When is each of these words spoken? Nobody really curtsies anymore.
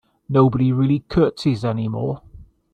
Nobody 0.27 0.71
really 0.71 1.01
curtsies 1.09 1.63
anymore. 1.63 2.23